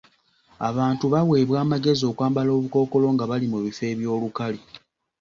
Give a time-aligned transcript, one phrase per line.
[0.69, 4.59] Abantu baaweebwa amagezi okwambala obukookolo nga bali mu bifo eby'olukale.